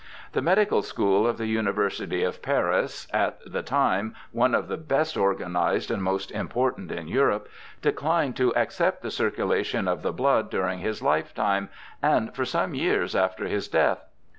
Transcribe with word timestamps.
The 0.31 0.41
Medical 0.41 0.81
School 0.81 1.27
of 1.27 1.37
the 1.37 1.45
University 1.45 2.23
of 2.23 2.41
Paris, 2.41 3.07
at 3.13 3.37
the 3.45 3.61
time 3.61 4.15
one 4.31 4.55
of 4.55 4.67
the 4.67 4.75
best 4.75 5.15
organized 5.15 5.91
and 5.91 6.01
most 6.01 6.31
important 6.31 6.91
in 6.91 7.07
Europe, 7.07 7.47
declined 7.83 8.35
to 8.37 8.51
accept 8.55 9.03
the 9.03 9.11
circulation 9.11 9.87
of 9.87 10.01
the 10.01 10.11
blood 10.11 10.49
during 10.49 10.79
his 10.79 11.03
lifetime 11.03 11.69
and 12.01 12.33
for 12.35 12.45
some 12.45 12.73
years 12.73 13.15
after 13.15 13.45
his 13.45 13.67
death. 13.67 14.03